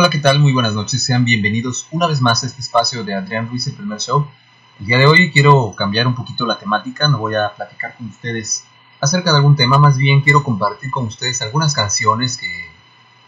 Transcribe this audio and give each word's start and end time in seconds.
Hola, 0.00 0.08
¿qué 0.08 0.18
tal? 0.18 0.38
Muy 0.38 0.54
buenas 0.54 0.72
noches. 0.72 1.04
Sean 1.04 1.26
bienvenidos 1.26 1.86
una 1.90 2.06
vez 2.06 2.22
más 2.22 2.42
a 2.42 2.46
este 2.46 2.62
espacio 2.62 3.04
de 3.04 3.14
Adrián 3.14 3.50
Ruiz, 3.50 3.66
el 3.66 3.74
primer 3.74 4.00
show. 4.00 4.26
El 4.78 4.86
día 4.86 4.96
de 4.96 5.04
hoy 5.04 5.30
quiero 5.30 5.74
cambiar 5.76 6.06
un 6.06 6.14
poquito 6.14 6.46
la 6.46 6.58
temática, 6.58 7.06
no 7.06 7.18
voy 7.18 7.34
a 7.34 7.54
platicar 7.54 7.94
con 7.98 8.08
ustedes 8.08 8.64
acerca 8.98 9.30
de 9.30 9.36
algún 9.36 9.56
tema, 9.56 9.76
más 9.76 9.98
bien 9.98 10.22
quiero 10.22 10.42
compartir 10.42 10.90
con 10.90 11.04
ustedes 11.04 11.42
algunas 11.42 11.74
canciones 11.74 12.38
que 12.38 12.48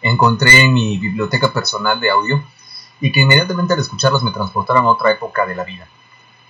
encontré 0.01 0.63
en 0.63 0.73
mi 0.73 0.97
biblioteca 0.97 1.53
personal 1.53 2.01
de 2.01 2.09
audio 2.09 2.43
y 3.03 3.13
que 3.13 3.21
inmediatamente 3.21 3.75
al 3.75 3.81
escucharlas 3.81 4.23
me 4.23 4.31
transportaron 4.31 4.87
a 4.87 4.89
otra 4.89 5.11
época 5.11 5.45
de 5.45 5.55
la 5.55 5.65
vida. 5.65 5.87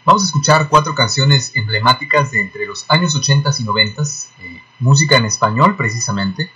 Vamos 0.04 0.22
a 0.22 0.26
escuchar 0.26 0.68
cuatro 0.68 0.94
canciones 0.94 1.50
emblemáticas 1.56 2.30
de 2.30 2.42
entre 2.42 2.66
los 2.66 2.84
años 2.88 3.16
80 3.16 3.50
y 3.58 3.64
90, 3.64 4.02
eh, 4.02 4.62
música 4.78 5.16
en 5.16 5.24
español 5.24 5.74
precisamente. 5.76 6.52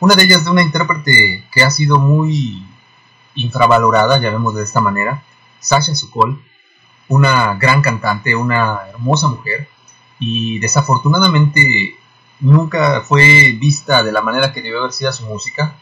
Una 0.00 0.16
de 0.16 0.24
ellas 0.24 0.44
de 0.44 0.50
una 0.50 0.60
intérprete 0.60 1.46
que 1.50 1.62
ha 1.62 1.70
sido 1.70 1.98
muy 1.98 2.62
infravalorada, 3.36 4.18
ya 4.18 4.30
vemos 4.30 4.54
de 4.54 4.64
esta 4.64 4.80
manera, 4.80 5.22
Sasha 5.60 5.94
Sokol, 5.94 6.42
una 7.08 7.54
gran 7.54 7.82
cantante, 7.82 8.34
una 8.34 8.88
hermosa 8.88 9.28
mujer, 9.28 9.68
y 10.18 10.58
desafortunadamente 10.58 11.96
nunca 12.40 13.02
fue 13.02 13.52
vista 13.52 14.02
de 14.02 14.12
la 14.12 14.22
manera 14.22 14.52
que 14.52 14.62
debió 14.62 14.80
haber 14.80 14.92
sido 14.92 15.12
su 15.12 15.24
música. 15.26 15.74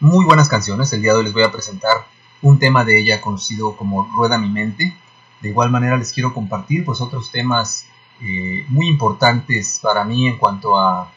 Muy 0.00 0.24
buenas 0.24 0.48
canciones, 0.48 0.92
el 0.92 1.02
día 1.02 1.12
de 1.12 1.18
hoy 1.18 1.24
les 1.24 1.32
voy 1.32 1.42
a 1.42 1.52
presentar 1.52 2.06
un 2.42 2.58
tema 2.58 2.84
de 2.84 3.00
ella 3.00 3.20
conocido 3.20 3.76
como 3.76 4.04
Rueda 4.14 4.38
mi 4.38 4.48
mente. 4.48 4.94
De 5.40 5.48
igual 5.48 5.70
manera 5.70 5.96
les 5.96 6.12
quiero 6.12 6.34
compartir 6.34 6.84
pues 6.84 7.00
otros 7.00 7.30
temas 7.30 7.86
eh, 8.20 8.64
muy 8.68 8.88
importantes 8.88 9.80
para 9.82 10.04
mí 10.04 10.28
en 10.28 10.38
cuanto 10.38 10.76
a, 10.76 11.12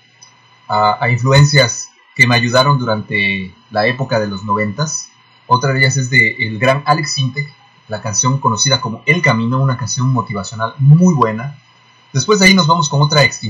a, 0.67 1.09
influencias 1.09 1.89
que 2.16 2.27
me 2.27 2.36
ayudaron 2.36 2.77
durante 2.77 3.53
la 3.72 3.88
época 3.88 4.20
de 4.20 4.27
los 4.27 4.44
noventas. 4.44 5.09
Otra 5.53 5.73
de 5.73 5.79
ellas 5.79 5.97
es 5.97 6.09
de 6.09 6.37
el 6.47 6.59
gran 6.59 6.81
Alex 6.85 7.11
Sintek, 7.11 7.53
la 7.89 8.01
canción 8.01 8.39
conocida 8.39 8.79
como 8.79 9.03
El 9.05 9.21
Camino, 9.21 9.61
una 9.61 9.75
canción 9.75 10.08
motivacional 10.08 10.75
muy 10.77 11.13
buena. 11.13 11.59
Después 12.13 12.39
de 12.39 12.45
ahí 12.45 12.53
nos 12.53 12.67
vamos 12.67 12.88
con 12.88 13.02
otra 13.02 13.25
ex 13.25 13.41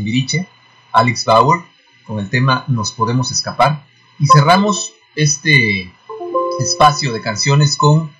Alex 0.93 1.25
Bauer, 1.25 1.61
con 2.07 2.17
el 2.17 2.31
tema 2.31 2.65
Nos 2.67 2.91
Podemos 2.91 3.29
Escapar. 3.29 3.85
Y 4.17 4.25
cerramos 4.25 4.93
este 5.15 5.93
espacio 6.59 7.13
de 7.13 7.21
canciones 7.21 7.77
con 7.77 8.11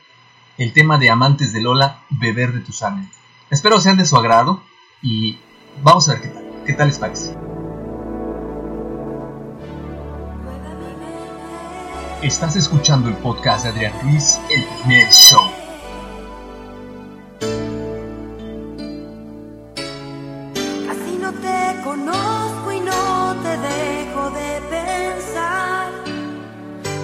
el 0.60 0.74
tema 0.74 1.00
de 1.00 1.10
Amantes 1.10 1.52
de 1.52 1.62
Lola, 1.62 2.04
Beber 2.12 2.54
de 2.54 2.60
tu 2.60 2.74
sangre. 2.74 3.10
Espero 3.50 3.80
sean 3.80 3.98
de 3.98 4.06
su 4.06 4.16
agrado 4.16 4.62
y 5.02 5.40
vamos 5.82 6.08
a 6.08 6.14
ver 6.14 6.22
qué 6.22 6.28
tal, 6.28 6.52
qué 6.68 6.74
tal 6.74 6.88
les 6.88 7.00
parece. 7.00 7.51
Estás 12.22 12.56
escuchando 12.56 13.10
el 13.10 13.16
podcast 13.16 13.64
de 13.64 13.70
Adrián 13.72 13.94
Ruiz, 14.04 14.40
el 14.52 14.64
primer 14.64 15.10
show. 15.10 15.42
Así 20.88 21.18
no 21.20 21.34
te 21.34 21.82
conozco 21.84 22.72
y 22.74 22.80
no 22.82 23.36
te 23.42 23.58
dejo 23.58 24.30
de 24.30 24.62
pensar. 24.70 25.92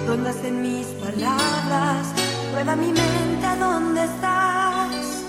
¿Dónde 0.06 0.30
en 0.46 0.62
mis 0.62 0.86
palabras? 0.86 2.06
Prueba 2.52 2.76
mi 2.76 2.92
mente 2.92 3.44
a 3.44 3.56
dónde 3.56 4.04
estás. 4.04 5.24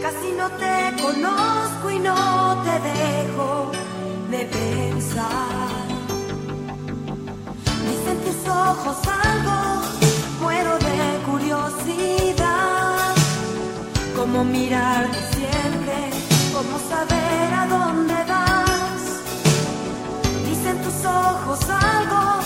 Casi 0.00 0.32
no 0.32 0.48
te 0.52 1.02
conozco 1.02 1.90
y 1.90 1.98
no 1.98 2.62
te 2.64 2.80
dejo 2.88 3.70
de 4.30 4.46
pensar 4.46 5.77
ojos 8.48 8.96
algo, 9.06 9.82
muero 10.40 10.78
de 10.78 11.18
curiosidad. 11.30 13.14
Cómo 14.16 14.44
mirar 14.44 15.08
siempre, 15.32 16.10
cómo 16.52 16.78
saber 16.88 17.54
a 17.54 17.66
dónde 17.66 18.14
vas. 18.28 19.02
Dicen 20.48 20.82
tus 20.82 21.04
ojos 21.04 21.60
algo, 21.70 22.40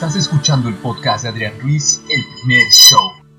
Estás 0.00 0.16
escuchando 0.16 0.70
el 0.70 0.76
podcast 0.76 1.24
de 1.24 1.28
Adrián 1.28 1.60
Ruiz, 1.60 2.00
el 2.08 2.24
primer 2.40 2.66
show. 2.70 3.29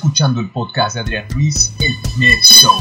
escuchando 0.00 0.40
el 0.40 0.48
podcast 0.48 0.94
de 0.94 1.00
Adrián 1.02 1.26
Ruiz, 1.28 1.74
El 1.78 1.94
Primer 2.00 2.38
Show. 2.40 2.72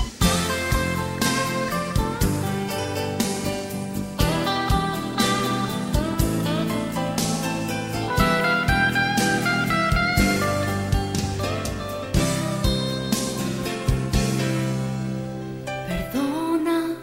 Perdona, 15.66 16.96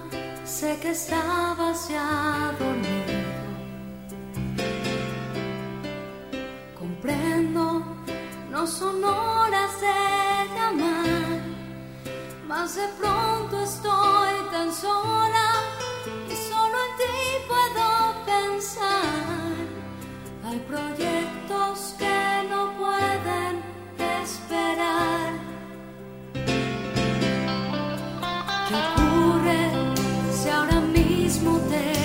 sé 0.46 0.78
que 0.80 0.92
estabas 0.92 1.90
ya 1.90 2.54
dormido. 2.58 2.95
no 8.66 8.72
son 8.72 9.04
horas 9.04 9.80
de 9.80 10.56
llamar, 10.56 11.40
más 12.48 12.74
de 12.74 12.88
pronto 13.00 13.60
estoy 13.62 14.34
tan 14.50 14.72
sola 14.74 15.48
y 16.28 16.34
solo 16.34 16.76
en 16.86 16.92
ti 17.00 17.16
puedo 17.46 17.86
pensar. 18.24 19.52
Hay 20.46 20.58
proyectos 20.66 21.94
que 21.96 22.48
no 22.50 22.72
pueden 22.76 23.62
esperar. 24.24 25.32
¿Qué 28.68 28.74
ocurre 28.74 29.70
si 30.32 30.48
ahora 30.48 30.80
mismo 30.80 31.58
te 31.70 31.95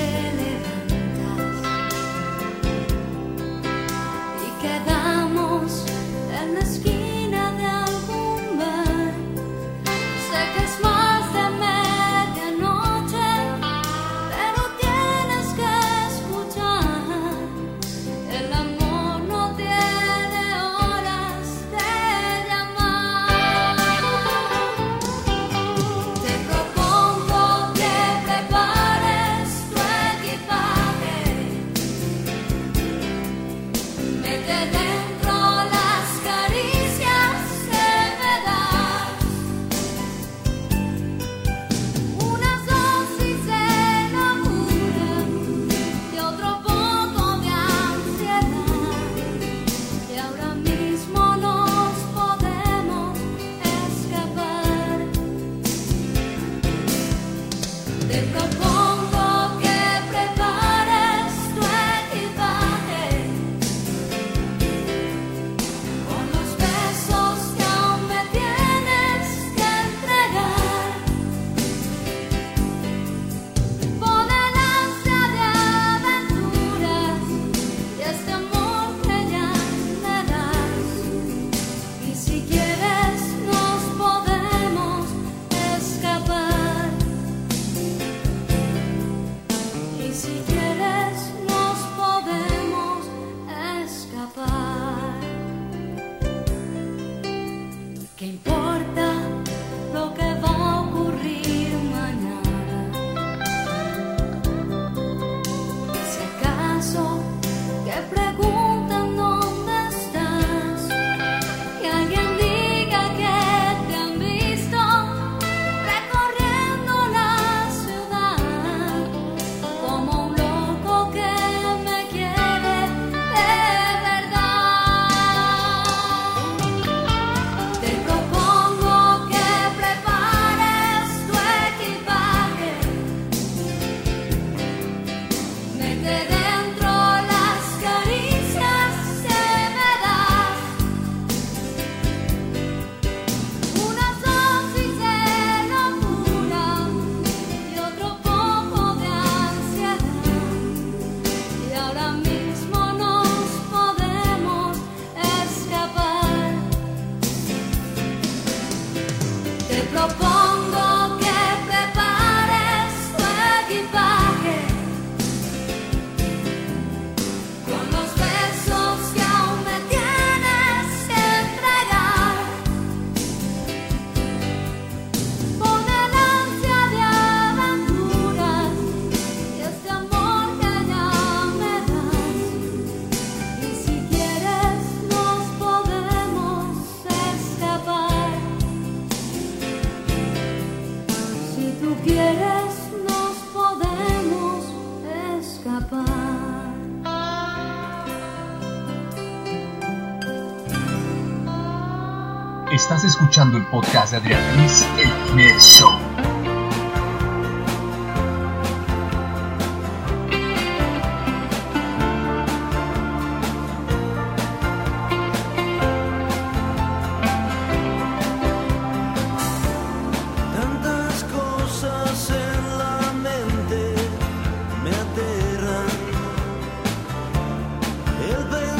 Estás 202.71 203.03
escuchando 203.03 203.57
el 203.57 203.65
podcast 203.65 204.11
de 204.11 204.17
Adrián 204.17 204.57
Luis, 204.57 204.85
el 204.97 205.11
primer 205.27 205.59
show. 205.59 206.10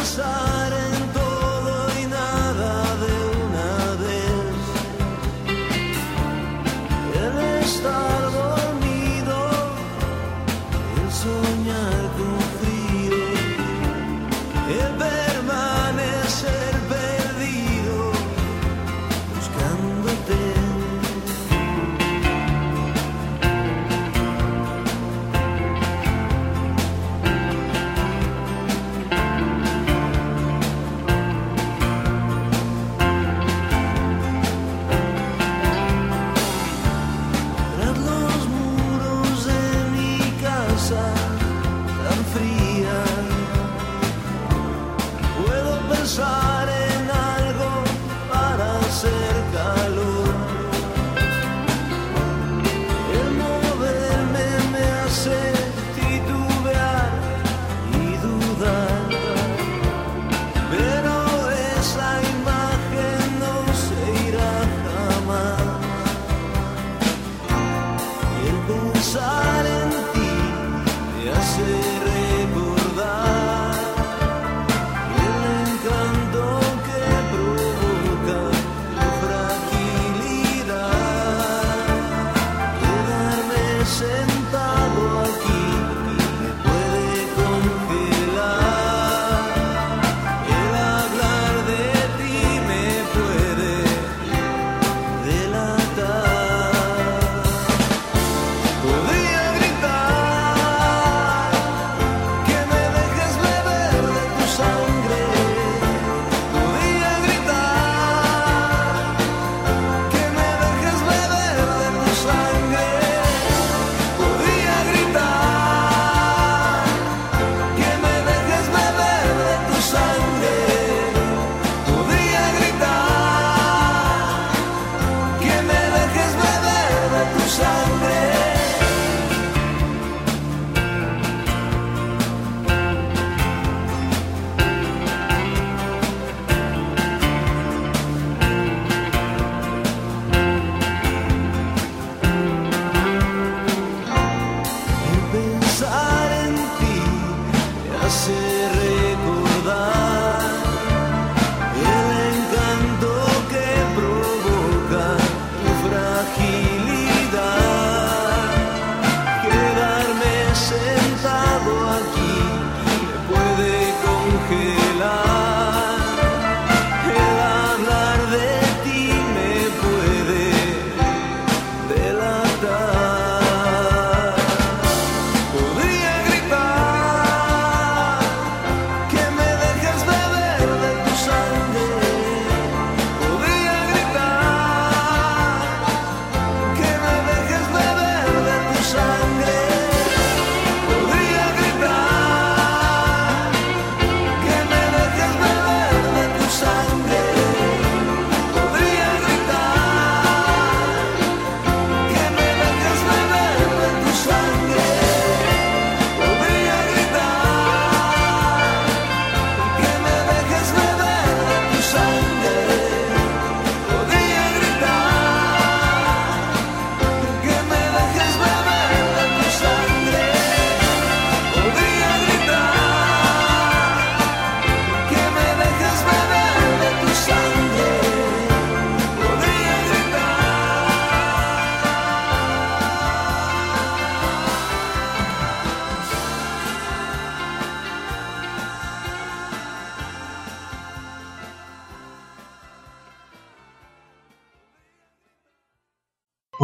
sunshine. 0.03 0.61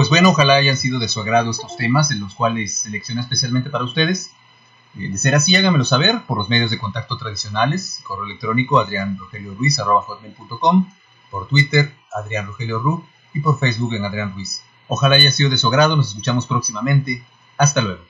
pues 0.07 0.21
bueno, 0.21 0.29
ojalá 0.29 0.53
hayan 0.53 0.77
sido 0.77 0.99
de 0.99 1.09
su 1.09 1.19
agrado 1.19 1.51
estos 1.51 1.75
temas, 1.75 2.11
en 2.11 2.21
los 2.21 2.33
cuales 2.33 2.77
seleccioné 2.77 3.19
especialmente 3.19 3.69
para 3.69 3.83
ustedes. 3.83 4.31
Eh, 4.97 5.09
de 5.09 5.17
ser 5.17 5.35
así, 5.35 5.53
háganmelo 5.53 5.83
saber 5.83 6.21
por 6.25 6.37
los 6.37 6.47
medios 6.47 6.71
de 6.71 6.77
contacto 6.77 7.17
tradicionales, 7.17 7.99
correo 8.03 8.23
electrónico 8.23 8.79
adrianrogelioruiz.com, 8.79 10.89
por 11.29 11.49
Twitter, 11.49 11.93
adrianrogelioru, 12.13 13.03
y 13.33 13.41
por 13.41 13.59
Facebook 13.59 13.95
en 13.95 14.05
Adrián 14.05 14.33
Ruiz. 14.33 14.61
Ojalá 14.87 15.15
haya 15.15 15.29
sido 15.29 15.49
de 15.49 15.57
su 15.57 15.67
agrado, 15.67 15.97
nos 15.97 16.07
escuchamos 16.07 16.47
próximamente. 16.47 17.21
Hasta 17.57 17.81
luego. 17.81 18.05